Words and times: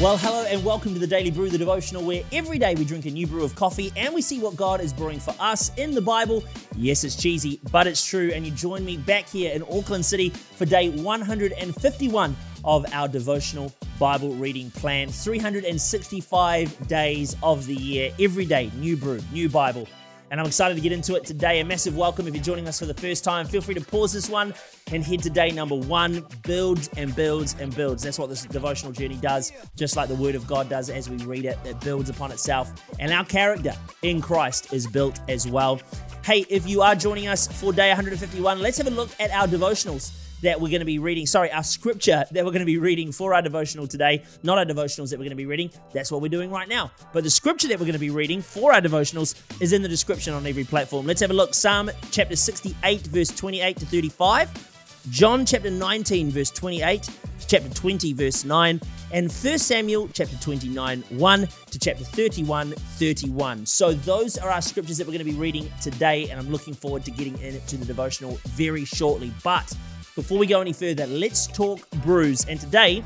Well, 0.00 0.16
hello 0.16 0.44
and 0.44 0.64
welcome 0.64 0.94
to 0.94 1.00
the 1.00 1.08
Daily 1.08 1.32
Brew, 1.32 1.50
the 1.50 1.58
devotional, 1.58 2.04
where 2.04 2.22
every 2.30 2.56
day 2.56 2.76
we 2.76 2.84
drink 2.84 3.06
a 3.06 3.10
new 3.10 3.26
brew 3.26 3.42
of 3.42 3.56
coffee 3.56 3.92
and 3.96 4.14
we 4.14 4.22
see 4.22 4.38
what 4.38 4.54
God 4.54 4.80
is 4.80 4.92
brewing 4.92 5.18
for 5.18 5.34
us 5.40 5.72
in 5.76 5.90
the 5.90 6.00
Bible. 6.00 6.44
Yes, 6.76 7.02
it's 7.02 7.16
cheesy, 7.16 7.58
but 7.72 7.88
it's 7.88 8.06
true. 8.06 8.30
And 8.32 8.46
you 8.46 8.52
join 8.52 8.84
me 8.84 8.96
back 8.96 9.28
here 9.28 9.52
in 9.52 9.64
Auckland 9.64 10.04
City 10.04 10.28
for 10.30 10.66
day 10.66 10.90
151 10.90 12.36
of 12.64 12.86
our 12.92 13.08
devotional 13.08 13.74
Bible 13.98 14.36
reading 14.36 14.70
plan. 14.70 15.08
365 15.08 16.86
days 16.86 17.34
of 17.42 17.66
the 17.66 17.74
year, 17.74 18.12
every 18.20 18.44
day, 18.44 18.70
new 18.76 18.96
brew, 18.96 19.18
new 19.32 19.48
Bible 19.48 19.88
and 20.30 20.40
I'm 20.40 20.46
excited 20.46 20.74
to 20.74 20.80
get 20.80 20.92
into 20.92 21.14
it 21.14 21.24
today. 21.24 21.60
A 21.60 21.64
massive 21.64 21.96
welcome 21.96 22.26
if 22.26 22.34
you're 22.34 22.42
joining 22.42 22.68
us 22.68 22.78
for 22.78 22.86
the 22.86 22.94
first 22.94 23.24
time. 23.24 23.46
Feel 23.46 23.60
free 23.60 23.74
to 23.74 23.80
pause 23.80 24.12
this 24.12 24.28
one 24.28 24.54
and 24.92 25.04
head 25.04 25.22
to 25.22 25.30
day 25.30 25.50
number 25.50 25.74
one. 25.74 26.24
Builds 26.42 26.88
and 26.96 27.14
builds 27.14 27.56
and 27.58 27.74
builds. 27.74 28.02
That's 28.02 28.18
what 28.18 28.28
this 28.28 28.44
devotional 28.44 28.92
journey 28.92 29.16
does, 29.16 29.52
just 29.76 29.96
like 29.96 30.08
the 30.08 30.14
Word 30.14 30.34
of 30.34 30.46
God 30.46 30.68
does 30.68 30.90
as 30.90 31.08
we 31.08 31.16
read 31.18 31.44
it. 31.44 31.58
It 31.64 31.80
builds 31.80 32.10
upon 32.10 32.32
itself, 32.32 32.72
and 32.98 33.12
our 33.12 33.24
character 33.24 33.72
in 34.02 34.20
Christ 34.20 34.72
is 34.72 34.86
built 34.86 35.20
as 35.28 35.48
well. 35.48 35.80
Hey, 36.24 36.44
if 36.48 36.68
you 36.68 36.82
are 36.82 36.94
joining 36.94 37.28
us 37.28 37.46
for 37.46 37.72
day 37.72 37.88
151, 37.88 38.60
let's 38.60 38.78
have 38.78 38.86
a 38.86 38.90
look 38.90 39.10
at 39.18 39.30
our 39.30 39.46
devotionals 39.46 40.12
that 40.42 40.60
we're 40.60 40.68
going 40.68 40.80
to 40.80 40.86
be 40.86 40.98
reading. 40.98 41.26
Sorry, 41.26 41.50
our 41.50 41.62
scripture 41.62 42.24
that 42.30 42.44
we're 42.44 42.50
going 42.50 42.60
to 42.60 42.66
be 42.66 42.78
reading 42.78 43.12
for 43.12 43.34
our 43.34 43.42
devotional 43.42 43.86
today, 43.86 44.24
not 44.42 44.58
our 44.58 44.64
devotionals 44.64 45.10
that 45.10 45.18
we're 45.18 45.24
going 45.24 45.30
to 45.30 45.36
be 45.36 45.46
reading. 45.46 45.70
That's 45.92 46.12
what 46.12 46.20
we're 46.20 46.28
doing 46.28 46.50
right 46.50 46.68
now. 46.68 46.90
But 47.12 47.24
the 47.24 47.30
scripture 47.30 47.68
that 47.68 47.78
we're 47.78 47.86
going 47.86 47.92
to 47.94 47.98
be 47.98 48.10
reading 48.10 48.42
for 48.42 48.72
our 48.72 48.80
devotionals 48.80 49.34
is 49.60 49.72
in 49.72 49.82
the 49.82 49.88
description 49.88 50.34
on 50.34 50.46
every 50.46 50.64
platform. 50.64 51.06
Let's 51.06 51.20
have 51.20 51.30
a 51.30 51.34
look. 51.34 51.54
Psalm 51.54 51.90
chapter 52.10 52.36
68, 52.36 53.06
verse 53.08 53.28
28 53.28 53.76
to 53.78 53.86
35. 53.86 54.74
John 55.10 55.46
chapter 55.46 55.70
19, 55.70 56.30
verse 56.30 56.50
28 56.50 57.08
chapter 57.46 57.68
20, 57.70 58.12
verse 58.12 58.44
9, 58.44 58.80
and 59.12 59.32
1 59.32 59.58
Samuel 59.58 60.08
chapter 60.12 60.36
29, 60.36 61.02
1 61.08 61.48
to 61.70 61.78
chapter 61.78 62.04
31, 62.04 62.72
31. 62.72 63.64
So 63.64 63.94
those 63.94 64.36
are 64.36 64.50
our 64.50 64.60
scriptures 64.60 64.98
that 64.98 65.06
we're 65.06 65.14
going 65.14 65.24
to 65.24 65.32
be 65.32 65.38
reading 65.38 65.70
today, 65.80 66.28
and 66.28 66.38
I'm 66.38 66.50
looking 66.50 66.74
forward 66.74 67.04
to 67.06 67.10
getting 67.10 67.38
into 67.38 67.78
the 67.78 67.86
devotional 67.86 68.38
very 68.48 68.84
shortly. 68.84 69.32
But 69.42 69.74
before 70.18 70.36
we 70.36 70.48
go 70.48 70.60
any 70.60 70.72
further, 70.72 71.06
let's 71.06 71.46
talk 71.46 71.88
brews. 72.02 72.44
And 72.46 72.58
today, 72.58 73.04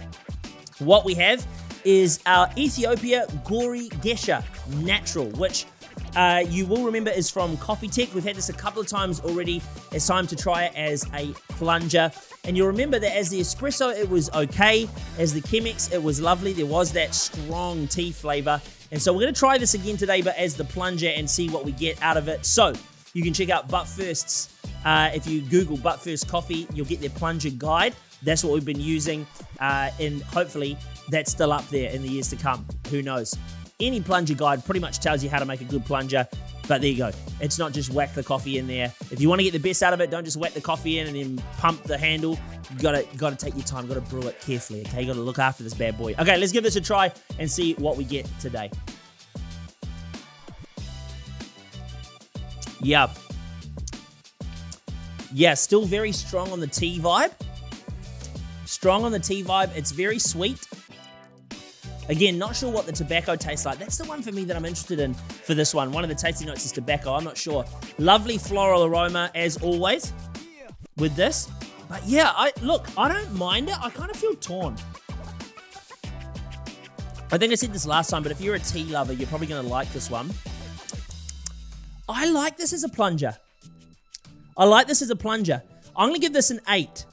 what 0.78 1.04
we 1.04 1.12
have 1.12 1.46
is 1.84 2.20
our 2.24 2.48
Ethiopia 2.56 3.26
Gori 3.44 3.90
Gesha 4.00 4.42
Natural, 4.82 5.26
which 5.32 5.66
uh, 6.16 6.42
you 6.48 6.64
will 6.64 6.86
remember 6.86 7.10
is 7.10 7.28
from 7.28 7.58
Coffee 7.58 7.88
Tech. 7.88 8.14
We've 8.14 8.24
had 8.24 8.34
this 8.34 8.48
a 8.48 8.54
couple 8.54 8.80
of 8.80 8.86
times 8.86 9.20
already. 9.20 9.60
It's 9.92 10.06
time 10.06 10.26
to 10.28 10.34
try 10.34 10.64
it 10.64 10.74
as 10.74 11.04
a 11.12 11.34
plunger. 11.50 12.10
And 12.44 12.56
you'll 12.56 12.68
remember 12.68 12.98
that 12.98 13.14
as 13.14 13.28
the 13.28 13.40
espresso, 13.40 13.94
it 13.94 14.08
was 14.08 14.30
okay. 14.32 14.88
As 15.18 15.34
the 15.34 15.42
Chemex, 15.42 15.92
it 15.92 16.02
was 16.02 16.18
lovely. 16.18 16.54
There 16.54 16.64
was 16.64 16.92
that 16.92 17.14
strong 17.14 17.88
tea 17.88 18.12
flavor. 18.12 18.58
And 18.90 19.02
so 19.02 19.12
we're 19.12 19.20
going 19.20 19.34
to 19.34 19.38
try 19.38 19.58
this 19.58 19.74
again 19.74 19.98
today, 19.98 20.22
but 20.22 20.38
as 20.38 20.56
the 20.56 20.64
plunger 20.64 21.08
and 21.08 21.28
see 21.28 21.50
what 21.50 21.66
we 21.66 21.72
get 21.72 22.00
out 22.02 22.16
of 22.16 22.28
it. 22.28 22.46
So 22.46 22.72
you 23.12 23.22
can 23.22 23.34
check 23.34 23.50
out 23.50 23.68
But 23.68 23.84
First's 23.84 24.48
uh, 24.84 25.10
if 25.14 25.26
you 25.26 25.40
Google 25.42 25.76
But 25.76 26.00
First 26.00 26.28
Coffee, 26.28 26.66
you'll 26.74 26.86
get 26.86 27.00
their 27.00 27.10
plunger 27.10 27.50
guide. 27.50 27.94
That's 28.22 28.44
what 28.44 28.52
we've 28.54 28.64
been 28.64 28.80
using, 28.80 29.26
uh, 29.60 29.90
and 29.98 30.22
hopefully 30.22 30.76
that's 31.08 31.30
still 31.32 31.52
up 31.52 31.68
there 31.68 31.90
in 31.90 32.02
the 32.02 32.08
years 32.08 32.28
to 32.30 32.36
come. 32.36 32.66
Who 32.90 33.02
knows? 33.02 33.36
Any 33.80 34.00
plunger 34.00 34.34
guide 34.34 34.64
pretty 34.64 34.80
much 34.80 35.00
tells 35.00 35.24
you 35.24 35.30
how 35.30 35.40
to 35.40 35.44
make 35.44 35.60
a 35.60 35.64
good 35.64 35.84
plunger. 35.84 36.26
But 36.68 36.80
there 36.80 36.90
you 36.90 36.98
go. 36.98 37.10
It's 37.40 37.58
not 37.58 37.72
just 37.72 37.92
whack 37.92 38.14
the 38.14 38.22
coffee 38.22 38.58
in 38.58 38.68
there. 38.68 38.92
If 39.10 39.20
you 39.20 39.28
want 39.28 39.40
to 39.40 39.44
get 39.44 39.52
the 39.52 39.58
best 39.58 39.82
out 39.82 39.92
of 39.92 40.00
it, 40.00 40.10
don't 40.10 40.24
just 40.24 40.36
whack 40.36 40.52
the 40.52 40.60
coffee 40.60 41.00
in 41.00 41.08
and 41.08 41.16
then 41.16 41.44
pump 41.58 41.82
the 41.82 41.98
handle. 41.98 42.38
You 42.70 42.78
gotta 42.78 43.06
gotta 43.16 43.34
take 43.34 43.54
your 43.54 43.64
time, 43.64 43.88
gotta 43.88 44.00
brew 44.00 44.22
it 44.22 44.40
carefully, 44.40 44.82
okay? 44.82 45.00
You 45.00 45.08
gotta 45.08 45.20
look 45.20 45.40
after 45.40 45.64
this 45.64 45.74
bad 45.74 45.98
boy. 45.98 46.14
Okay, 46.18 46.36
let's 46.36 46.52
give 46.52 46.62
this 46.62 46.76
a 46.76 46.80
try 46.80 47.12
and 47.40 47.50
see 47.50 47.74
what 47.74 47.96
we 47.96 48.04
get 48.04 48.28
today. 48.38 48.70
Yep. 52.82 53.16
Yeah, 55.32 55.54
still 55.54 55.84
very 55.84 56.12
strong 56.12 56.50
on 56.52 56.60
the 56.60 56.66
tea 56.66 56.98
vibe. 56.98 57.32
Strong 58.66 59.04
on 59.04 59.12
the 59.12 59.18
tea 59.18 59.42
vibe. 59.42 59.74
It's 59.76 59.90
very 59.90 60.18
sweet. 60.18 60.66
Again, 62.08 62.36
not 62.36 62.56
sure 62.56 62.70
what 62.70 62.84
the 62.84 62.92
tobacco 62.92 63.36
tastes 63.36 63.64
like. 63.64 63.78
That's 63.78 63.96
the 63.96 64.04
one 64.04 64.22
for 64.22 64.32
me 64.32 64.44
that 64.44 64.56
I'm 64.56 64.64
interested 64.64 65.00
in 65.00 65.14
for 65.14 65.54
this 65.54 65.74
one. 65.74 65.92
One 65.92 66.04
of 66.04 66.10
the 66.10 66.16
tasty 66.16 66.44
notes 66.44 66.64
is 66.64 66.72
tobacco. 66.72 67.14
I'm 67.14 67.24
not 67.24 67.36
sure. 67.36 67.64
Lovely 67.98 68.38
floral 68.38 68.84
aroma 68.84 69.30
as 69.34 69.56
always 69.62 70.12
with 70.96 71.14
this. 71.14 71.48
But 71.88 72.04
yeah, 72.06 72.32
I 72.34 72.52
look, 72.60 72.86
I 72.98 73.08
don't 73.08 73.34
mind 73.34 73.68
it. 73.68 73.76
I 73.80 73.90
kind 73.90 74.10
of 74.10 74.16
feel 74.16 74.34
torn. 74.34 74.76
I 77.30 77.38
think 77.38 77.52
I 77.52 77.54
said 77.54 77.72
this 77.72 77.86
last 77.86 78.10
time, 78.10 78.22
but 78.22 78.32
if 78.32 78.40
you're 78.40 78.56
a 78.56 78.58
tea 78.58 78.84
lover, 78.84 79.12
you're 79.12 79.28
probably 79.28 79.46
going 79.46 79.62
to 79.62 79.68
like 79.68 79.90
this 79.92 80.10
one. 80.10 80.30
I 82.08 82.26
like 82.26 82.58
this 82.58 82.74
as 82.74 82.84
a 82.84 82.88
plunger. 82.88 83.36
I 84.56 84.64
like 84.64 84.86
this 84.86 85.02
as 85.02 85.10
a 85.10 85.16
plunger. 85.16 85.62
I'm 85.96 86.08
going 86.08 86.20
to 86.20 86.20
give 86.20 86.32
this 86.32 86.50
an 86.50 86.60
8. 86.68 87.06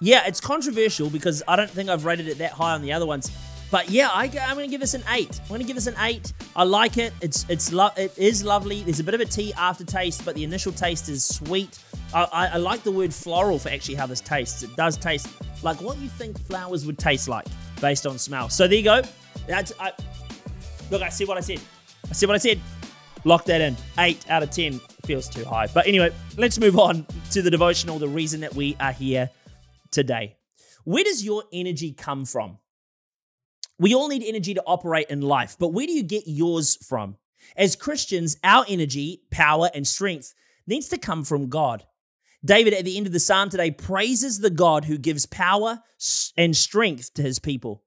Yeah, 0.00 0.26
it's 0.26 0.40
controversial 0.40 1.08
because 1.08 1.42
I 1.48 1.56
don't 1.56 1.70
think 1.70 1.88
I've 1.88 2.04
rated 2.04 2.28
it 2.28 2.38
that 2.38 2.52
high 2.52 2.72
on 2.72 2.82
the 2.82 2.92
other 2.92 3.06
ones. 3.06 3.30
But 3.70 3.90
yeah, 3.90 4.08
I, 4.12 4.26
am 4.26 4.54
going 4.54 4.66
to 4.66 4.70
give 4.70 4.80
this 4.80 4.94
an 4.94 5.02
8. 5.08 5.40
I'm 5.42 5.48
going 5.48 5.60
to 5.60 5.66
give 5.66 5.76
this 5.76 5.86
an 5.86 5.96
8. 5.98 6.32
I 6.54 6.62
like 6.62 6.98
it. 6.98 7.12
It's 7.20 7.44
it's 7.48 7.72
lo- 7.72 7.90
it 7.96 8.16
is 8.16 8.44
lovely. 8.44 8.82
There's 8.82 9.00
a 9.00 9.04
bit 9.04 9.14
of 9.14 9.20
a 9.20 9.24
tea 9.24 9.52
aftertaste, 9.54 10.24
but 10.24 10.34
the 10.34 10.44
initial 10.44 10.72
taste 10.72 11.08
is 11.08 11.24
sweet. 11.24 11.78
I, 12.14 12.28
I, 12.32 12.46
I 12.46 12.56
like 12.58 12.82
the 12.84 12.92
word 12.92 13.12
floral 13.12 13.58
for 13.58 13.70
actually 13.70 13.96
how 13.96 14.06
this 14.06 14.20
tastes. 14.20 14.62
It 14.62 14.76
does 14.76 14.96
taste 14.96 15.28
like 15.64 15.80
what 15.80 15.98
you 15.98 16.08
think 16.08 16.38
flowers 16.46 16.86
would 16.86 16.98
taste 16.98 17.28
like 17.28 17.46
based 17.80 18.06
on 18.06 18.18
smell. 18.18 18.48
So 18.48 18.68
there 18.68 18.78
you 18.78 18.84
go. 18.84 19.02
That's 19.48 19.72
I, 19.80 19.92
Look, 20.90 21.02
I 21.02 21.08
see 21.08 21.24
what 21.24 21.36
I 21.36 21.40
said. 21.40 21.60
I 22.08 22.12
see 22.12 22.26
what 22.26 22.36
I 22.36 22.38
said. 22.38 22.60
Lock 23.24 23.44
that 23.46 23.60
in. 23.60 23.76
8 23.98 24.30
out 24.30 24.42
of 24.42 24.50
10 24.50 24.80
feels 25.06 25.28
too 25.28 25.44
high. 25.44 25.68
But 25.72 25.86
anyway, 25.86 26.12
let's 26.36 26.58
move 26.58 26.78
on 26.78 27.06
to 27.30 27.42
the 27.42 27.50
devotional, 27.50 27.98
the 27.98 28.08
reason 28.08 28.40
that 28.40 28.54
we 28.54 28.76
are 28.80 28.92
here 28.92 29.30
today. 29.90 30.36
Where 30.84 31.04
does 31.04 31.24
your 31.24 31.44
energy 31.52 31.92
come 31.92 32.24
from? 32.24 32.58
We 33.78 33.94
all 33.94 34.08
need 34.08 34.24
energy 34.24 34.54
to 34.54 34.62
operate 34.66 35.08
in 35.10 35.20
life, 35.20 35.56
but 35.58 35.68
where 35.68 35.86
do 35.86 35.92
you 35.92 36.02
get 36.02 36.24
yours 36.26 36.76
from? 36.86 37.16
As 37.56 37.76
Christians, 37.76 38.36
our 38.42 38.64
energy, 38.68 39.22
power, 39.30 39.70
and 39.74 39.86
strength 39.86 40.34
needs 40.66 40.88
to 40.88 40.98
come 40.98 41.24
from 41.24 41.48
God. 41.48 41.84
David, 42.44 42.74
at 42.74 42.84
the 42.84 42.96
end 42.96 43.06
of 43.06 43.12
the 43.12 43.20
psalm 43.20 43.50
today, 43.50 43.70
praises 43.70 44.40
the 44.40 44.50
God 44.50 44.84
who 44.84 44.98
gives 44.98 45.26
power 45.26 45.80
and 46.36 46.56
strength 46.56 47.14
to 47.14 47.22
his 47.22 47.38
people. 47.38 47.82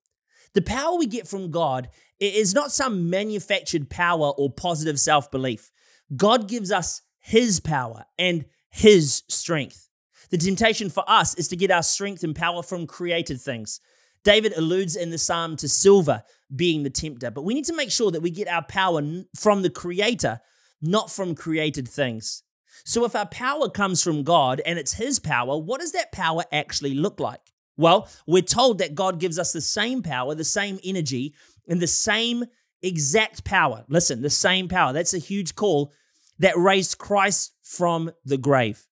The 0.53 0.61
power 0.61 0.97
we 0.97 1.05
get 1.05 1.27
from 1.27 1.51
God 1.51 1.89
is 2.19 2.53
not 2.53 2.71
some 2.71 3.09
manufactured 3.09 3.89
power 3.89 4.31
or 4.37 4.51
positive 4.51 4.99
self 4.99 5.31
belief. 5.31 5.71
God 6.15 6.47
gives 6.47 6.71
us 6.71 7.01
his 7.19 7.59
power 7.59 8.05
and 8.17 8.45
his 8.69 9.23
strength. 9.27 9.89
The 10.29 10.37
temptation 10.37 10.89
for 10.89 11.03
us 11.07 11.35
is 11.35 11.47
to 11.49 11.55
get 11.55 11.71
our 11.71 11.83
strength 11.83 12.23
and 12.23 12.35
power 12.35 12.61
from 12.61 12.87
created 12.87 13.41
things. 13.41 13.79
David 14.23 14.53
alludes 14.55 14.95
in 14.95 15.09
the 15.09 15.17
psalm 15.17 15.55
to 15.57 15.69
silver 15.69 16.23
being 16.55 16.83
the 16.83 16.89
tempter, 16.89 17.31
but 17.31 17.43
we 17.43 17.53
need 17.53 17.65
to 17.65 17.75
make 17.75 17.91
sure 17.91 18.11
that 18.11 18.21
we 18.21 18.29
get 18.29 18.47
our 18.47 18.63
power 18.63 19.01
from 19.35 19.61
the 19.61 19.69
creator, 19.69 20.39
not 20.81 21.09
from 21.09 21.35
created 21.35 21.87
things. 21.87 22.43
So 22.85 23.05
if 23.05 23.15
our 23.15 23.25
power 23.25 23.69
comes 23.69 24.03
from 24.03 24.23
God 24.23 24.61
and 24.65 24.77
it's 24.77 24.93
his 24.93 25.19
power, 25.19 25.57
what 25.57 25.79
does 25.79 25.93
that 25.93 26.11
power 26.11 26.43
actually 26.51 26.93
look 26.93 27.19
like? 27.19 27.41
Well, 27.77 28.09
we're 28.27 28.41
told 28.41 28.79
that 28.79 28.95
God 28.95 29.19
gives 29.19 29.39
us 29.39 29.53
the 29.53 29.61
same 29.61 30.01
power, 30.03 30.35
the 30.35 30.43
same 30.43 30.79
energy, 30.83 31.33
and 31.67 31.79
the 31.79 31.87
same 31.87 32.43
exact 32.81 33.43
power. 33.45 33.85
Listen, 33.87 34.21
the 34.21 34.29
same 34.29 34.67
power. 34.67 34.91
That's 34.91 35.13
a 35.13 35.19
huge 35.19 35.55
call 35.55 35.93
that 36.39 36.57
raised 36.57 36.97
Christ 36.97 37.53
from 37.61 38.11
the 38.25 38.37
grave. 38.37 38.85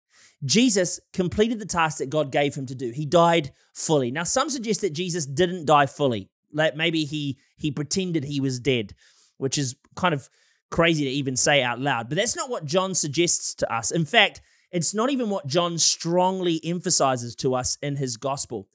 Jesus 0.44 1.00
completed 1.14 1.60
the 1.60 1.66
task 1.66 2.00
that 2.00 2.10
God 2.10 2.32
gave 2.32 2.56
him 2.56 2.66
to 2.68 2.76
do. 2.76 2.92
He 2.92 3.06
died 3.06 3.52
fully. 3.74 4.12
Now, 4.12 4.24
some 4.24 4.50
suggest 4.50 4.82
that 4.82 4.94
Jesus 4.94 5.26
didn't 5.26 5.66
die 5.66 5.86
fully. 5.86 6.30
Like 6.52 6.76
maybe 6.76 7.06
he 7.06 7.38
he 7.58 7.72
pretended 7.72 8.24
he 8.24 8.40
was 8.40 8.60
dead, 8.60 8.94
which 9.38 9.58
is 9.58 9.76
kind 9.96 10.14
of 10.14 10.30
crazy 10.72 11.06
to 11.06 11.10
even 11.10 11.36
say 11.36 11.64
out 11.64 11.80
loud. 11.80 12.10
But 12.10 12.18
that's 12.18 12.36
not 12.36 12.50
what 12.50 12.66
John 12.66 12.96
suggests 12.96 13.56
to 13.56 13.74
us. 13.74 13.92
In 13.92 14.06
fact, 14.06 14.42
it's 14.72 14.94
not 14.94 15.10
even 15.10 15.30
what 15.30 15.48
John 15.48 15.78
strongly 15.78 16.60
emphasizes 16.64 17.36
to 17.38 17.56
us 17.56 17.78
in 17.82 17.96
his 17.96 18.18
gospel. 18.18 18.68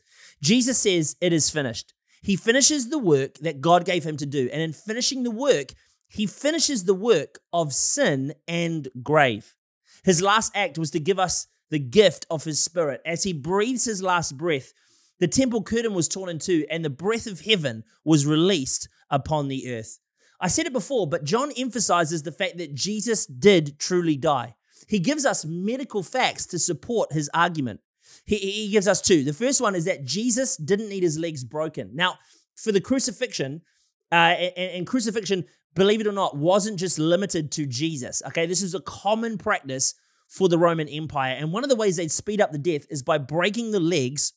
Jesus 0.42 0.78
says, 0.78 1.16
It 1.20 1.32
is 1.32 1.50
finished. 1.50 1.94
He 2.22 2.36
finishes 2.36 2.88
the 2.88 2.98
work 2.98 3.38
that 3.38 3.60
God 3.60 3.84
gave 3.84 4.04
him 4.04 4.16
to 4.18 4.26
do. 4.26 4.48
And 4.52 4.60
in 4.60 4.72
finishing 4.72 5.22
the 5.22 5.30
work, 5.30 5.72
he 6.10 6.26
finishes 6.26 6.84
the 6.84 6.94
work 6.94 7.38
of 7.52 7.72
sin 7.72 8.34
and 8.48 8.88
grave. 9.02 9.54
His 10.02 10.20
last 10.20 10.52
act 10.56 10.76
was 10.76 10.90
to 10.90 11.00
give 11.00 11.18
us 11.18 11.46
the 11.70 11.78
gift 11.78 12.26
of 12.30 12.42
his 12.44 12.60
spirit. 12.60 13.00
As 13.06 13.22
he 13.22 13.32
breathes 13.32 13.84
his 13.84 14.02
last 14.02 14.36
breath, 14.36 14.72
the 15.20 15.28
temple 15.28 15.62
curtain 15.62 15.94
was 15.94 16.08
torn 16.08 16.28
in 16.28 16.38
two, 16.38 16.66
and 16.68 16.84
the 16.84 16.90
breath 16.90 17.26
of 17.26 17.42
heaven 17.42 17.84
was 18.04 18.26
released 18.26 18.88
upon 19.08 19.48
the 19.48 19.72
earth. 19.72 20.00
I 20.40 20.48
said 20.48 20.66
it 20.66 20.72
before, 20.72 21.06
but 21.06 21.24
John 21.24 21.52
emphasizes 21.56 22.22
the 22.22 22.32
fact 22.32 22.58
that 22.58 22.74
Jesus 22.74 23.26
did 23.26 23.78
truly 23.78 24.16
die. 24.16 24.56
He 24.88 24.98
gives 24.98 25.24
us 25.24 25.44
medical 25.44 26.02
facts 26.02 26.46
to 26.46 26.58
support 26.58 27.12
his 27.12 27.30
argument. 27.32 27.80
He, 28.24 28.36
he 28.36 28.70
gives 28.70 28.88
us 28.88 29.00
two. 29.00 29.22
The 29.22 29.32
first 29.32 29.60
one 29.60 29.76
is 29.76 29.84
that 29.84 30.04
Jesus 30.04 30.56
didn't 30.56 30.88
need 30.88 31.04
his 31.04 31.18
legs 31.18 31.44
broken. 31.44 31.90
Now, 31.94 32.18
for 32.56 32.72
the 32.72 32.80
crucifixion, 32.80 33.62
uh, 34.10 34.14
and, 34.14 34.72
and 34.72 34.86
crucifixion, 34.86 35.44
believe 35.74 36.00
it 36.00 36.06
or 36.06 36.12
not, 36.12 36.36
wasn't 36.36 36.78
just 36.78 36.98
limited 36.98 37.50
to 37.52 37.66
Jesus. 37.66 38.22
Okay, 38.28 38.46
this 38.46 38.62
is 38.62 38.74
a 38.74 38.80
common 38.80 39.38
practice 39.38 39.94
for 40.28 40.48
the 40.48 40.58
Roman 40.58 40.88
Empire. 40.88 41.34
And 41.38 41.52
one 41.52 41.64
of 41.64 41.70
the 41.70 41.76
ways 41.76 41.96
they'd 41.96 42.10
speed 42.10 42.40
up 42.40 42.52
the 42.52 42.58
death 42.58 42.86
is 42.88 43.02
by 43.02 43.18
breaking 43.18 43.72
the 43.72 43.80
legs 43.80 44.32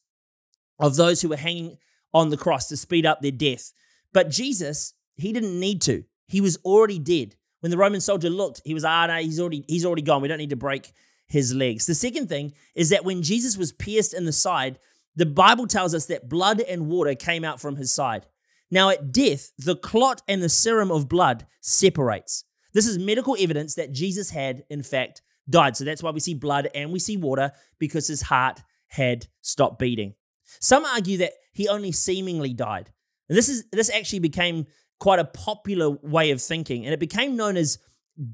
of 0.79 0.95
those 0.95 1.21
who 1.21 1.29
were 1.29 1.37
hanging 1.37 1.77
on 2.13 2.29
the 2.29 2.37
cross 2.37 2.67
to 2.67 2.77
speed 2.77 3.05
up 3.05 3.21
their 3.21 3.31
death. 3.31 3.73
But 4.11 4.29
Jesus, 4.29 4.93
he 5.15 5.31
didn't 5.33 5.59
need 5.59 5.81
to. 5.83 6.03
He 6.27 6.41
was 6.41 6.57
already 6.65 6.99
dead. 6.99 7.35
When 7.59 7.69
the 7.69 7.77
Roman 7.77 8.01
soldier 8.01 8.29
looked, 8.29 8.61
he 8.65 8.73
was, 8.73 8.83
ah, 8.83 9.05
no, 9.05 9.15
he's 9.17 9.39
already, 9.39 9.63
he's 9.67 9.85
already 9.85 10.01
gone. 10.01 10.21
We 10.21 10.27
don't 10.27 10.37
need 10.37 10.49
to 10.49 10.55
break 10.55 10.91
his 11.27 11.53
legs. 11.53 11.85
The 11.85 11.95
second 11.95 12.27
thing 12.27 12.53
is 12.75 12.89
that 12.89 13.05
when 13.05 13.21
Jesus 13.21 13.57
was 13.57 13.71
pierced 13.71 14.13
in 14.13 14.25
the 14.25 14.33
side, 14.33 14.79
the 15.15 15.25
Bible 15.25 15.67
tells 15.67 15.93
us 15.93 16.07
that 16.07 16.27
blood 16.27 16.59
and 16.59 16.87
water 16.87 17.15
came 17.15 17.45
out 17.45 17.61
from 17.61 17.75
his 17.75 17.91
side. 17.91 18.25
Now, 18.73 18.89
at 18.89 19.11
death, 19.11 19.51
the 19.59 19.75
clot 19.75 20.23
and 20.27 20.41
the 20.41 20.49
serum 20.49 20.89
of 20.89 21.07
blood 21.07 21.45
separates. 21.61 22.43
This 22.73 22.87
is 22.87 22.97
medical 22.97 23.37
evidence 23.39 23.75
that 23.75 23.91
Jesus 23.91 24.31
had, 24.31 24.63
in 24.67 24.81
fact, 24.81 25.21
died. 25.47 25.77
So 25.77 25.83
that's 25.83 26.01
why 26.01 26.09
we 26.09 26.19
see 26.19 26.33
blood 26.33 26.67
and 26.73 26.91
we 26.91 26.97
see 26.97 27.15
water 27.15 27.51
because 27.77 28.07
his 28.07 28.23
heart 28.23 28.63
had 28.87 29.27
stopped 29.41 29.77
beating. 29.77 30.15
Some 30.59 30.85
argue 30.85 31.19
that 31.19 31.33
he 31.51 31.67
only 31.67 31.91
seemingly 31.91 32.51
died. 32.55 32.91
And 33.29 33.37
this 33.37 33.47
is 33.47 33.63
this 33.71 33.91
actually 33.91 34.19
became 34.19 34.65
quite 34.99 35.19
a 35.19 35.25
popular 35.25 35.91
way 35.91 36.31
of 36.31 36.41
thinking, 36.41 36.85
and 36.85 36.95
it 36.95 36.99
became 36.99 37.35
known 37.35 37.57
as 37.57 37.77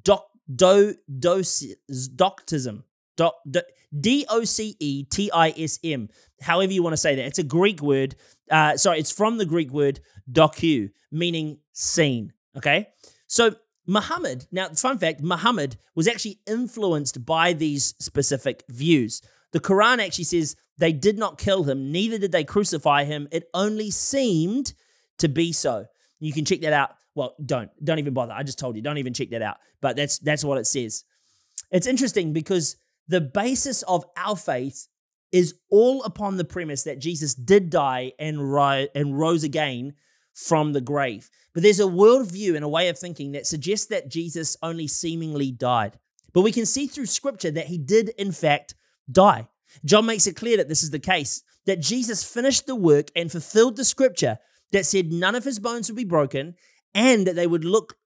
doc, 0.04 0.26
do, 0.56 0.96
docetism. 1.20 2.86
D 4.00 4.26
O 4.30 4.44
C 4.44 4.76
E 4.80 5.04
T 5.04 5.32
I 5.32 5.54
S 5.58 5.80
M, 5.84 6.10
however 6.42 6.72
you 6.72 6.84
want 6.84 6.94
to 6.94 6.98
say 6.98 7.16
that. 7.16 7.26
It's 7.26 7.40
a 7.40 7.44
Greek 7.44 7.82
word. 7.82 8.16
Uh, 8.50 8.78
sorry, 8.78 9.00
it's 9.00 9.12
from 9.12 9.38
the 9.38 9.46
Greek 9.46 9.72
word 9.72 10.00
docu, 10.32 10.92
meaning 11.12 11.60
seen. 11.74 12.34
Okay. 12.58 12.90
So 13.28 13.56
Muhammad, 13.86 14.46
now, 14.52 14.70
fun 14.70 15.00
fact 15.00 15.22
Muhammad 15.22 15.78
was 15.96 16.08
actually 16.08 16.40
influenced 16.46 17.26
by 17.26 17.54
these 17.54 17.96
specific 18.00 18.64
views. 18.70 19.22
The 19.52 19.60
Quran 19.60 20.06
actually 20.06 20.26
says 20.26 20.56
they 20.78 20.94
did 20.94 21.18
not 21.18 21.40
kill 21.40 21.64
him, 21.64 21.92
neither 21.92 22.20
did 22.20 22.32
they 22.32 22.44
crucify 22.44 23.06
him. 23.06 23.28
It 23.32 23.50
only 23.54 23.90
seemed 23.90 24.74
to 25.18 25.28
be 25.28 25.52
so. 25.52 25.86
You 26.20 26.34
can 26.34 26.46
check 26.46 26.62
that 26.62 26.74
out. 26.74 26.92
Well, 27.16 27.36
don't. 27.44 27.72
Don't 27.84 28.00
even 28.00 28.14
bother. 28.14 28.34
I 28.34 28.44
just 28.44 28.60
told 28.60 28.76
you. 28.76 28.82
Don't 28.82 28.98
even 29.00 29.14
check 29.14 29.32
that 29.32 29.42
out. 29.42 29.58
But 29.82 29.96
that's 29.96 30.20
that's 30.20 30.44
what 30.44 30.58
it 30.58 30.68
says. 30.68 31.04
It's 31.72 31.88
interesting 31.88 32.34
because 32.34 32.78
the 33.10 33.22
basis 33.22 33.82
of 33.84 34.06
our 34.16 34.38
faith 34.38 34.88
is 35.32 35.56
all 35.70 36.04
upon 36.04 36.38
the 36.38 36.46
premise 36.46 36.84
that 36.84 37.00
Jesus 37.00 37.34
did 37.34 37.70
die 37.70 38.14
and, 38.18 38.40
and 38.96 39.20
rose 39.20 39.44
again 39.44 39.94
from 40.34 40.74
the 40.74 40.82
grave. 40.82 41.30
But 41.54 41.64
there's 41.64 41.80
a 41.80 41.84
worldview 41.84 42.56
and 42.56 42.64
a 42.64 42.70
way 42.70 42.88
of 42.88 42.98
thinking 42.98 43.34
that 43.34 43.48
suggests 43.48 43.88
that 43.88 44.10
Jesus 44.10 44.56
only 44.64 44.88
seemingly 44.88 45.52
died. 45.52 46.00
But 46.34 46.42
we 46.42 46.52
can 46.52 46.66
see 46.66 46.88
through 46.88 47.08
scripture 47.08 47.52
that 47.52 47.68
he 47.68 47.78
did, 47.78 48.10
in 48.10 48.32
fact, 48.32 48.76
die. 49.12 49.48
John 49.84 50.06
makes 50.06 50.28
it 50.28 50.36
clear 50.36 50.58
that 50.58 50.70
this 50.70 50.84
is 50.84 50.92
the 50.92 51.00
case, 51.00 51.44
that 51.66 51.82
Jesus 51.82 52.24
finished 52.24 52.68
the 52.68 52.76
work 52.76 53.10
and 53.16 53.32
fulfilled 53.32 53.76
the 53.76 53.84
scripture 53.84 54.38
that 54.72 54.86
said 54.86 55.12
none 55.12 55.36
of 55.36 55.44
his 55.44 55.60
bones 55.60 55.90
would 55.90 55.98
be 55.98 56.04
broken 56.04 56.56
and 56.94 57.26
that 57.26 57.36
they 57.36 57.48
would 57.48 57.66
look, 57.66 57.98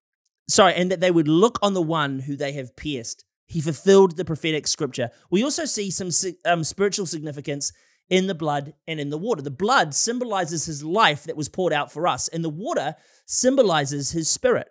sorry, 0.48 0.74
and 0.76 0.90
that 0.92 1.02
they 1.02 1.12
would 1.12 1.28
look 1.28 1.60
on 1.62 1.74
the 1.74 1.82
one 1.82 2.20
who 2.20 2.38
they 2.38 2.54
have 2.54 2.76
pierced. 2.76 3.26
He 3.54 3.62
fulfilled 3.62 4.18
the 4.18 4.26
prophetic 4.26 4.68
scripture. 4.68 5.12
We 5.30 5.44
also 5.44 5.66
see 5.66 5.92
some 5.92 6.10
um, 6.44 6.64
spiritual 6.64 7.06
significance 7.06 7.72
in 8.10 8.26
the 8.26 8.34
blood 8.34 8.74
and 8.88 9.00
in 9.00 9.12
the 9.12 9.18
water. 9.18 9.44
The 9.44 9.52
blood 9.52 9.94
symbolizes 9.94 10.66
his 10.66 10.84
life 10.84 11.26
that 11.26 11.38
was 11.38 11.50
poured 11.50 11.72
out 11.72 11.92
for 11.92 12.08
us, 12.08 12.28
and 12.30 12.44
the 12.44 12.50
water 12.50 12.96
symbolizes 13.28 14.10
his 14.10 14.28
spirit. 14.28 14.70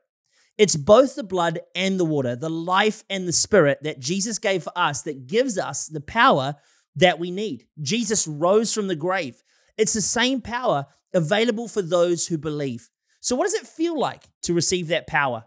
It's 0.59 0.75
both 0.75 1.15
the 1.15 1.23
blood 1.23 1.61
and 1.77 1.99
the 1.99 2.05
water, 2.05 2.35
the 2.35 2.51
life 2.51 3.05
and 3.09 3.29
the 3.29 3.33
spirit 3.33 3.79
that 3.85 4.01
Jesus 4.01 4.41
gave 4.41 4.65
for 4.65 4.73
us 4.75 5.03
that 5.03 5.29
gives 5.29 5.59
us 5.59 5.87
the 5.87 6.01
power 6.01 6.57
that 6.97 7.21
we 7.21 7.31
need. 7.31 7.69
Jesus 7.81 8.27
rose 8.27 8.75
from 8.75 8.89
the 8.89 8.97
grave. 8.97 9.45
It's 9.79 9.93
the 9.93 10.03
same 10.03 10.41
power 10.41 10.87
available 11.15 11.69
for 11.69 11.83
those 11.83 12.27
who 12.27 12.37
believe. 12.37 12.91
So, 13.21 13.37
what 13.37 13.45
does 13.45 13.55
it 13.55 13.67
feel 13.69 13.97
like 13.97 14.25
to 14.43 14.55
receive 14.55 14.89
that 14.89 15.07
power? 15.07 15.45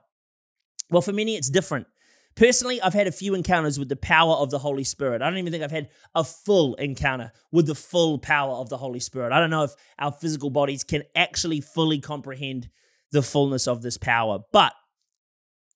Well, 0.90 1.02
for 1.02 1.12
many, 1.12 1.36
it's 1.36 1.50
different. 1.50 1.88
Personally, 2.36 2.82
I've 2.82 2.94
had 2.94 3.08
a 3.08 3.14
few 3.14 3.34
encounters 3.34 3.80
with 3.80 3.88
the 3.88 3.96
power 3.96 4.34
of 4.34 4.50
the 4.50 4.60
Holy 4.60 4.84
Spirit. 4.84 5.22
I 5.22 5.30
don't 5.30 5.38
even 5.38 5.54
think 5.54 5.64
I've 5.64 5.72
had 5.72 5.90
a 6.14 6.24
full 6.24 6.76
encounter 6.76 7.32
with 7.52 7.66
the 7.66 7.76
full 7.76 8.20
power 8.20 8.56
of 8.56 8.68
the 8.68 8.78
Holy 8.78 9.00
Spirit. 9.00 9.32
I 9.32 9.40
don't 9.40 9.50
know 9.50 9.64
if 9.64 9.74
our 10.00 10.12
physical 10.12 10.50
bodies 10.50 10.84
can 10.84 11.04
actually 11.16 11.62
fully 11.62 12.00
comprehend 12.00 12.70
the 13.12 13.22
fullness 13.22 13.68
of 13.68 13.82
this 13.82 13.98
power, 13.98 14.40
but 14.52 14.74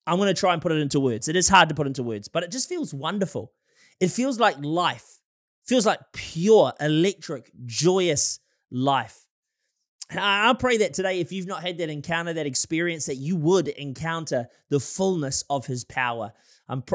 I'm 0.05 0.17
going 0.17 0.33
to 0.33 0.39
try 0.39 0.51
and 0.51 0.61
put 0.61 0.73
it 0.73 0.81
into 0.81 0.99
words. 0.99 1.29
It 1.29 1.37
is 1.37 1.47
hard 1.47 1.69
to 1.69 1.75
put 1.75 1.87
into 1.87 2.03
words, 2.03 2.27
but 2.27 2.43
it 2.43 2.51
just 2.51 2.67
feels 2.67 2.93
wonderful. 2.93 3.53
It 4.01 4.09
feels 4.09 4.37
like 4.37 4.57
life, 4.59 5.19
it 5.63 5.69
feels 5.69 5.85
like 5.85 5.99
pure, 6.13 6.73
electric, 6.81 7.51
joyous 7.65 8.39
life. 8.69 9.25
I 10.11 10.55
pray 10.57 10.77
that 10.77 10.95
today, 10.95 11.19
if 11.19 11.31
you've 11.31 11.47
not 11.47 11.61
had 11.61 11.77
that 11.77 11.89
encounter, 11.89 12.33
that 12.33 12.47
experience, 12.47 13.05
that 13.05 13.17
you 13.17 13.35
would 13.35 13.67
encounter 13.67 14.47
the 14.69 14.79
fullness 14.79 15.43
of 15.49 15.67
His 15.67 15.83
power. 15.83 16.33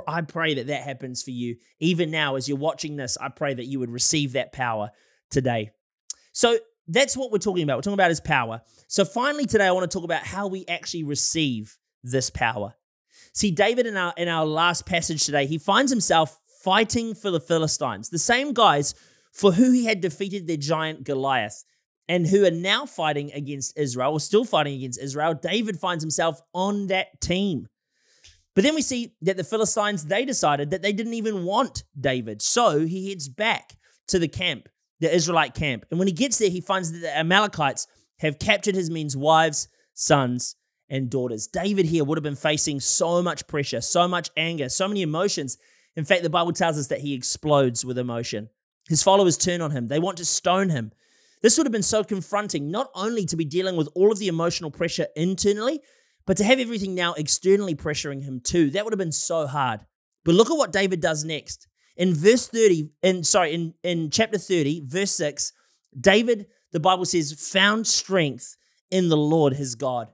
I 0.07 0.23
pray 0.23 0.55
that 0.55 0.69
that 0.69 0.83
happens 0.83 1.23
for 1.23 1.33
you. 1.33 1.57
Even 1.81 2.11
now, 2.11 2.37
as 2.37 2.49
you're 2.49 2.59
watching 2.59 2.97
this, 2.97 3.19
I 3.21 3.29
pray 3.29 3.55
that 3.55 3.67
you 3.67 3.81
would 3.81 3.91
receive 3.91 4.33
that 4.33 4.53
power 4.53 4.91
today. 5.31 5.71
So 6.33 6.59
that's 6.87 7.17
what 7.17 7.33
we're 7.33 7.39
talking 7.39 7.65
about. 7.65 7.79
We're 7.79 7.83
talking 7.83 7.95
about 7.95 8.11
His 8.11 8.21
power. 8.21 8.61
So 8.89 9.05
finally, 9.05 9.47
today, 9.47 9.67
I 9.67 9.73
want 9.73 9.91
to 9.91 9.95
talk 9.95 10.05
about 10.05 10.23
how 10.23 10.47
we 10.47 10.65
actually 10.69 11.05
receive 11.05 11.77
this 12.03 12.31
power. 12.31 12.75
See, 13.33 13.51
David 13.51 13.87
in 13.87 13.97
our 13.97 14.15
in 14.17 14.29
our 14.29 14.47
last 14.47 14.87
passage 14.87 15.25
today, 15.25 15.47
he 15.47 15.59
finds 15.59 15.91
himself 15.91 16.39
fighting 16.63 17.15
for 17.15 17.31
the 17.31 17.41
Philistines, 17.41 18.11
the 18.11 18.19
same 18.19 18.53
guys 18.53 18.95
for 19.33 19.53
who 19.53 19.73
he 19.73 19.87
had 19.87 20.01
defeated 20.01 20.47
their 20.47 20.57
giant 20.57 21.05
Goliath 21.05 21.65
and 22.09 22.27
who 22.27 22.45
are 22.45 22.51
now 22.51 22.87
fighting 22.87 23.33
against 23.33 23.77
Israel, 23.79 24.13
or 24.13 24.21
still 24.21 24.45
fighting 24.45 24.75
against 24.75 25.01
Israel, 25.01 25.35
David 25.35 25.79
finds 25.79 26.05
himself 26.05 26.41
on 26.53 26.89
that 26.89 27.21
team. 27.21 27.67
But 28.55 28.63
then 28.65 28.75
we 28.75 28.83
see 28.83 29.15
that 29.23 29.37
the 29.37 29.45
Philistines, 29.45 30.07
they 30.07 30.25
decided 30.25 30.71
that 30.71 30.83
they 30.83 30.93
didn't 30.93 31.15
even 31.15 31.45
want 31.45 31.85
David. 31.99 32.41
So 32.41 32.81
he 32.81 33.11
heads 33.11 33.29
back 33.29 33.77
to 34.09 34.19
the 34.19 34.29
camp, 34.29 34.69
the 35.01 35.13
Israelite 35.13 35.55
camp. 35.55 35.87
And 35.91 35.99
when 35.99 36.09
he 36.09 36.15
gets 36.15 36.39
there, 36.39 36.51
he 36.51 36.61
finds 36.61 36.93
that 36.93 36.99
the 36.99 37.19
Amalekites 37.19 37.87
have 38.21 38.39
captured 38.39 38.75
his 38.75 38.91
men's 38.91 39.17
wives, 39.17 39.69
sons, 39.95 40.57
and 40.89 41.11
daughters. 41.11 41.47
David 41.47 41.87
here 41.87 42.05
would 42.05 42.19
have 42.19 42.23
been 42.23 42.37
facing 42.37 42.79
so 42.79 43.23
much 43.23 43.47
pressure, 43.47 43.81
so 43.81 44.07
much 44.07 44.31
anger, 44.37 44.69
so 44.69 44.87
many 44.87 45.03
emotions. 45.03 45.59
In 45.97 46.05
fact, 46.05 46.23
the 46.23 46.31
Bible 46.31 46.53
tells 46.53 46.79
us 46.79 46.89
that 46.89 47.01
he 47.01 47.15
explodes 47.15 47.85
with 47.85 47.99
emotion. 47.99 48.51
His 48.89 49.03
followers 49.03 49.39
turn 49.39 49.63
on 49.63 49.71
him, 49.71 49.89
they 49.89 49.99
want 49.99 50.19
to 50.19 50.25
stone 50.25 50.69
him. 50.69 50.93
This 51.43 51.57
would 51.57 51.67
have 51.67 51.73
been 51.73 51.83
so 51.83 52.05
confronting, 52.05 52.71
not 52.71 52.91
only 52.95 53.25
to 53.27 53.37
be 53.37 53.45
dealing 53.45 53.77
with 53.77 53.89
all 53.95 54.13
of 54.13 54.19
the 54.19 54.29
emotional 54.29 54.71
pressure 54.71 55.07
internally, 55.17 55.81
but 56.27 56.37
to 56.39 56.45
have 56.45 56.59
everything 56.59 56.95
now 56.95 57.15
externally 57.15 57.75
pressuring 57.75 58.23
him 58.23 58.41
too. 58.41 58.71
That 58.71 58.85
would 58.85 58.93
have 58.93 58.99
been 58.99 59.13
so 59.13 59.47
hard. 59.47 59.81
But 60.25 60.35
look 60.35 60.51
at 60.51 60.57
what 60.57 60.73
David 60.73 61.01
does 61.01 61.25
next. 61.25 61.67
In 61.97 62.15
verse 62.15 62.49
30, 62.49 62.91
in 63.03 63.25
sorry, 63.25 63.55
in, 63.55 63.75
in 63.83 64.11
chapter 64.11 64.39
30, 64.39 64.83
verse 64.87 65.13
6, 65.13 65.53
David, 65.99 66.47
the 66.73 66.81
Bible 66.81 67.05
says, 67.05 67.33
found 67.33 67.87
strength 67.87 68.57
in 68.91 69.09
the 69.09 69.17
Lord 69.17 69.53
his 69.53 69.75
God. 69.75 70.11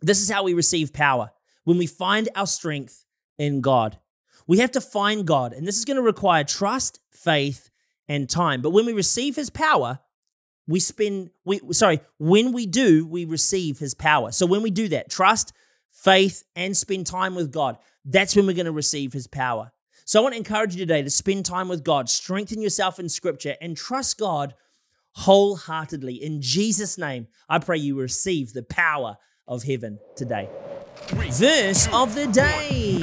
This 0.00 0.20
is 0.20 0.30
how 0.30 0.44
we 0.44 0.54
receive 0.54 0.92
power. 0.92 1.30
When 1.64 1.78
we 1.78 1.86
find 1.86 2.28
our 2.34 2.46
strength 2.46 3.04
in 3.38 3.60
God. 3.60 3.98
We 4.46 4.58
have 4.58 4.72
to 4.72 4.80
find 4.80 5.26
God, 5.26 5.52
and 5.52 5.66
this 5.66 5.78
is 5.78 5.84
going 5.84 5.96
to 5.96 6.02
require 6.02 6.44
trust, 6.44 7.00
faith, 7.10 7.70
and 8.08 8.28
time. 8.28 8.62
But 8.62 8.70
when 8.70 8.86
we 8.86 8.92
receive 8.92 9.36
his 9.36 9.50
power, 9.50 10.00
we 10.66 10.80
spend 10.80 11.30
we 11.44 11.60
sorry 11.72 12.00
when 12.18 12.52
we 12.52 12.66
do 12.66 13.06
we 13.06 13.24
receive 13.24 13.78
his 13.78 13.94
power. 13.94 14.32
So 14.32 14.46
when 14.46 14.62
we 14.62 14.70
do 14.70 14.88
that 14.88 15.10
trust 15.10 15.52
faith 15.88 16.44
and 16.56 16.76
spend 16.76 17.06
time 17.06 17.34
with 17.34 17.52
god 17.52 17.78
that's 18.04 18.34
when 18.34 18.46
we're 18.46 18.54
going 18.54 18.66
to 18.66 18.72
receive 18.72 19.12
his 19.12 19.26
power. 19.26 19.72
So 20.04 20.20
i 20.20 20.22
want 20.22 20.34
to 20.34 20.38
encourage 20.38 20.74
you 20.74 20.80
today 20.80 21.02
to 21.02 21.10
spend 21.10 21.44
time 21.44 21.68
with 21.68 21.84
god. 21.84 22.08
Strengthen 22.08 22.60
yourself 22.60 22.98
in 22.98 23.08
scripture 23.08 23.56
and 23.60 23.76
trust 23.76 24.18
god 24.18 24.54
wholeheartedly. 25.12 26.22
In 26.22 26.40
jesus 26.40 26.96
name 26.98 27.26
i 27.48 27.58
pray 27.58 27.78
you 27.78 27.98
receive 27.98 28.52
the 28.52 28.62
power 28.62 29.16
of 29.48 29.64
heaven 29.64 29.98
today. 30.16 30.48
Verse 31.08 31.88
of 31.92 32.14
the 32.14 32.26
day. 32.28 33.00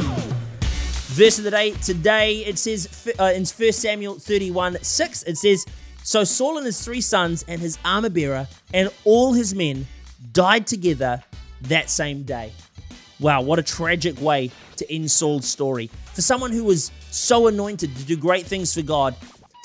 Verse 1.09 1.37
of 1.37 1.43
the 1.43 1.51
day 1.51 1.71
today 1.71 2.45
it 2.45 2.57
says 2.57 2.87
uh, 3.19 3.31
in 3.35 3.43
1 3.43 3.71
samuel 3.73 4.17
31 4.17 4.77
6 4.81 5.23
it 5.23 5.37
says 5.37 5.65
so 6.09 6.23
Saul 6.23 6.57
and 6.57 6.65
his 6.65 6.83
three 6.83 7.01
sons 7.01 7.45
and 7.47 7.61
his 7.61 7.77
armor 7.85 8.09
bearer 8.09 8.47
and 8.73 8.91
all 9.03 9.31
his 9.31 9.53
men 9.53 9.85
died 10.31 10.65
together 10.65 11.23
that 11.61 11.91
same 11.91 12.23
day. 12.23 12.51
Wow, 13.19 13.41
what 13.43 13.59
a 13.59 13.61
tragic 13.61 14.19
way 14.19 14.49
to 14.77 14.91
end 14.91 15.11
Saul's 15.11 15.45
story. 15.45 15.91
For 16.15 16.23
someone 16.23 16.51
who 16.51 16.63
was 16.63 16.91
so 17.11 17.45
anointed 17.45 17.95
to 17.95 18.03
do 18.05 18.17
great 18.17 18.47
things 18.47 18.73
for 18.73 18.81
God, 18.81 19.15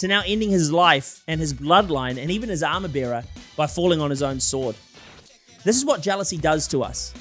to 0.01 0.07
now 0.07 0.23
ending 0.27 0.51
his 0.51 0.71
life 0.71 1.25
and 1.29 1.41
his 1.41 1.55
bloodline 1.55 2.21
and 2.21 2.31
even 2.31 2.51
his 2.51 2.63
armor 2.63 2.89
bearer 2.89 3.25
by 3.57 3.67
falling 3.67 4.03
on 4.03 4.11
his 4.11 4.23
own 4.23 4.39
sword. 4.39 4.77
This 5.65 5.79
is 5.79 5.87
what 5.87 6.03
jealousy 6.03 6.37
does 6.37 6.69
to 6.69 6.83
us 6.83 7.15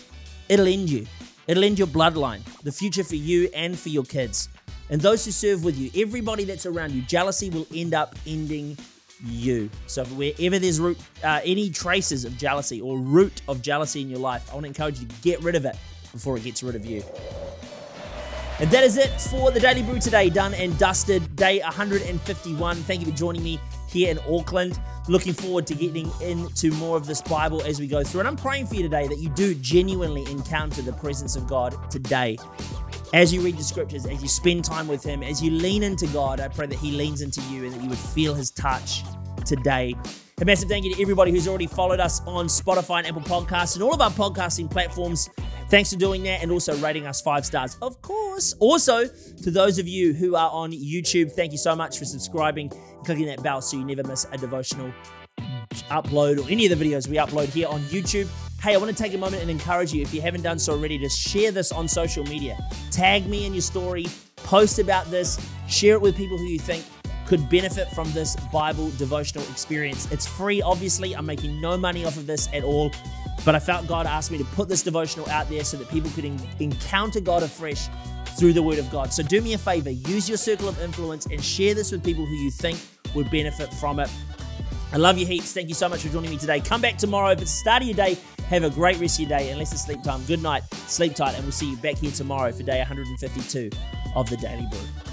it'll 0.49 0.67
end 0.67 0.89
you, 0.89 1.07
it'll 1.47 1.63
end 1.63 1.79
your 1.79 1.87
bloodline, 1.87 2.43
the 2.63 2.73
future 2.73 3.05
for 3.05 3.15
you 3.15 3.49
and 3.55 3.79
for 3.79 3.87
your 3.87 4.03
kids. 4.03 4.49
And 4.89 4.99
those 4.99 5.23
who 5.23 5.31
serve 5.31 5.63
with 5.63 5.77
you, 5.77 5.89
everybody 5.95 6.43
that's 6.43 6.65
around 6.65 6.91
you, 6.91 7.01
jealousy 7.03 7.49
will 7.49 7.65
end 7.73 7.93
up 7.93 8.17
ending 8.27 8.77
you. 9.23 9.69
So 9.87 10.03
wherever 10.05 10.59
there's 10.59 10.79
root, 10.79 10.97
uh, 11.23 11.41
any 11.43 11.69
traces 11.69 12.25
of 12.25 12.37
jealousy 12.37 12.81
or 12.81 12.97
root 12.97 13.41
of 13.47 13.61
jealousy 13.61 14.01
in 14.01 14.09
your 14.09 14.19
life, 14.19 14.49
I 14.51 14.53
want 14.53 14.63
to 14.63 14.67
encourage 14.67 14.99
you 14.99 15.07
to 15.07 15.15
get 15.21 15.41
rid 15.41 15.55
of 15.55 15.65
it 15.65 15.77
before 16.11 16.37
it 16.37 16.43
gets 16.43 16.61
rid 16.63 16.75
of 16.75 16.85
you. 16.85 17.03
And 18.59 18.69
that 18.69 18.83
is 18.83 18.97
it 18.97 19.09
for 19.19 19.49
the 19.51 19.59
Daily 19.59 19.81
Brew 19.81 19.99
today, 19.99 20.29
done 20.29 20.53
and 20.53 20.77
dusted, 20.77 21.35
day 21.35 21.59
151. 21.61 22.75
Thank 22.77 23.01
you 23.01 23.07
for 23.07 23.17
joining 23.17 23.43
me 23.43 23.59
here 23.89 24.11
in 24.11 24.19
Auckland. 24.31 24.79
Looking 25.07 25.33
forward 25.33 25.65
to 25.67 25.75
getting 25.75 26.09
into 26.21 26.71
more 26.71 26.95
of 26.95 27.07
this 27.07 27.21
Bible 27.21 27.63
as 27.63 27.79
we 27.79 27.87
go 27.87 28.03
through. 28.03 28.21
And 28.21 28.29
I'm 28.29 28.35
praying 28.35 28.67
for 28.67 28.75
you 28.75 28.83
today 28.83 29.07
that 29.07 29.17
you 29.17 29.29
do 29.29 29.55
genuinely 29.55 30.23
encounter 30.31 30.81
the 30.81 30.93
presence 30.93 31.35
of 31.35 31.47
God 31.47 31.75
today. 31.91 32.37
As 33.13 33.31
you 33.31 33.41
read 33.41 33.57
the 33.57 33.63
scriptures, 33.63 34.07
as 34.07 34.23
you 34.23 34.27
spend 34.27 34.65
time 34.65 34.87
with 34.87 35.03
Him, 35.03 35.21
as 35.21 35.39
you 35.39 35.51
lean 35.51 35.83
into 35.83 36.07
God, 36.07 36.39
I 36.39 36.47
pray 36.47 36.65
that 36.65 36.79
He 36.79 36.91
leans 36.91 37.21
into 37.21 37.41
you 37.41 37.63
and 37.63 37.71
that 37.71 37.83
you 37.83 37.87
would 37.87 37.97
feel 37.99 38.33
His 38.33 38.49
touch 38.49 39.03
today. 39.45 39.93
A 40.41 40.45
massive 40.45 40.67
thank 40.67 40.83
you 40.83 40.95
to 40.95 40.99
everybody 40.99 41.29
who's 41.29 41.47
already 41.47 41.67
followed 41.67 41.99
us 41.99 42.21
on 42.25 42.47
Spotify 42.47 43.05
and 43.05 43.07
Apple 43.07 43.21
Podcasts 43.21 43.75
and 43.75 43.83
all 43.83 43.93
of 43.93 44.01
our 44.01 44.09
podcasting 44.09 44.67
platforms. 44.69 45.29
Thanks 45.69 45.93
for 45.93 45.99
doing 45.99 46.23
that 46.23 46.41
and 46.41 46.51
also 46.51 46.75
rating 46.77 47.05
us 47.05 47.21
five 47.21 47.45
stars, 47.45 47.77
of 47.83 48.01
course. 48.01 48.55
Also, 48.59 49.05
to 49.05 49.51
those 49.51 49.77
of 49.77 49.87
you 49.87 50.13
who 50.13 50.35
are 50.35 50.49
on 50.49 50.71
YouTube, 50.71 51.31
thank 51.33 51.51
you 51.51 51.59
so 51.59 51.75
much 51.75 51.99
for 51.99 52.05
subscribing 52.05 52.71
and 52.73 53.05
clicking 53.05 53.27
that 53.27 53.43
bell 53.43 53.61
so 53.61 53.77
you 53.77 53.85
never 53.85 54.03
miss 54.03 54.25
a 54.31 54.39
devotional 54.39 54.91
upload 55.91 56.43
or 56.43 56.49
any 56.49 56.65
of 56.65 56.77
the 56.77 56.83
videos 56.83 57.07
we 57.07 57.17
upload 57.17 57.49
here 57.49 57.67
on 57.67 57.79
YouTube. 57.81 58.27
Hey, 58.63 58.75
I 58.75 58.77
want 58.77 58.95
to 58.95 59.03
take 59.03 59.13
a 59.13 59.17
moment 59.17 59.41
and 59.41 59.51
encourage 59.51 59.91
you, 59.91 60.01
if 60.01 60.13
you 60.13 60.21
haven't 60.21 60.41
done 60.41 60.57
so 60.57 60.71
already, 60.71 60.97
to 60.99 61.09
share 61.09 61.51
this 61.51 61.73
on 61.73 61.85
social 61.85 62.23
media. 62.23 62.57
Tag 62.91 63.27
me 63.27 63.45
in 63.45 63.53
your 63.53 63.61
story, 63.61 64.05
post 64.37 64.79
about 64.79 65.05
this, 65.07 65.37
share 65.67 65.95
it 65.95 66.01
with 66.01 66.15
people 66.15 66.37
who 66.37 66.45
you 66.45 66.59
think 66.59 66.85
could 67.27 67.49
benefit 67.49 67.89
from 67.89 68.09
this 68.13 68.37
Bible 68.53 68.89
devotional 68.91 69.43
experience. 69.49 70.09
It's 70.13 70.25
free, 70.25 70.61
obviously. 70.61 71.13
I'm 71.13 71.25
making 71.25 71.59
no 71.59 71.75
money 71.75 72.05
off 72.05 72.15
of 72.15 72.25
this 72.25 72.47
at 72.53 72.63
all. 72.63 72.89
But 73.43 73.53
I 73.53 73.59
felt 73.59 73.85
God 73.85 74.05
asked 74.05 74.31
me 74.31 74.37
to 74.37 74.45
put 74.45 74.69
this 74.69 74.81
devotional 74.81 75.29
out 75.29 75.49
there 75.49 75.65
so 75.65 75.75
that 75.75 75.89
people 75.89 76.09
could 76.11 76.23
en- 76.23 76.39
encounter 76.61 77.19
God 77.19 77.43
afresh 77.43 77.89
through 78.39 78.53
the 78.53 78.63
Word 78.63 78.79
of 78.79 78.89
God. 78.89 79.11
So 79.11 79.23
do 79.23 79.41
me 79.41 79.55
a 79.55 79.57
favor, 79.57 79.89
use 79.89 80.29
your 80.29 80.37
circle 80.37 80.69
of 80.69 80.81
influence 80.81 81.25
and 81.25 81.43
share 81.43 81.73
this 81.73 81.91
with 81.91 82.01
people 82.01 82.25
who 82.25 82.35
you 82.35 82.49
think 82.49 82.79
would 83.13 83.29
benefit 83.29 83.73
from 83.73 83.99
it. 83.99 84.09
I 84.93 84.97
love 84.97 85.17
you 85.17 85.25
heaps. 85.25 85.51
Thank 85.53 85.69
you 85.69 85.75
so 85.75 85.89
much 85.89 86.03
for 86.03 86.09
joining 86.09 86.29
me 86.29 86.37
today. 86.37 86.59
Come 86.61 86.79
back 86.79 86.99
tomorrow. 86.99 87.31
If 87.31 87.41
it's 87.41 87.51
the 87.51 87.57
start 87.57 87.81
of 87.81 87.87
your 87.87 87.97
day, 87.97 88.15
have 88.49 88.63
a 88.63 88.69
great 88.69 88.99
rest 88.99 89.19
of 89.19 89.29
your 89.29 89.37
day. 89.37 89.51
Unless 89.51 89.73
it's 89.73 89.85
sleep 89.85 90.03
time, 90.03 90.23
good 90.25 90.41
night, 90.41 90.63
sleep 90.87 91.15
tight, 91.15 91.35
and 91.35 91.43
we'll 91.43 91.51
see 91.51 91.71
you 91.71 91.77
back 91.77 91.95
here 91.95 92.11
tomorrow 92.11 92.51
for 92.51 92.63
day 92.63 92.77
152 92.79 93.69
of 94.15 94.29
the 94.29 94.37
Daily 94.37 94.67
Brew. 94.69 94.93